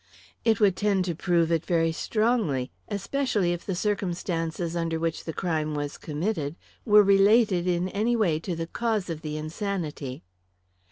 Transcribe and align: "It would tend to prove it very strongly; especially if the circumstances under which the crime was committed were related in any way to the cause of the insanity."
"It 0.43 0.59
would 0.59 0.75
tend 0.75 1.05
to 1.05 1.13
prove 1.13 1.51
it 1.51 1.63
very 1.63 1.91
strongly; 1.91 2.71
especially 2.87 3.53
if 3.53 3.63
the 3.67 3.75
circumstances 3.75 4.75
under 4.75 4.97
which 4.99 5.25
the 5.25 5.31
crime 5.31 5.75
was 5.75 5.99
committed 5.99 6.55
were 6.85 7.03
related 7.03 7.67
in 7.67 7.87
any 7.89 8.15
way 8.15 8.39
to 8.39 8.55
the 8.55 8.65
cause 8.65 9.11
of 9.11 9.21
the 9.21 9.37
insanity." 9.37 10.23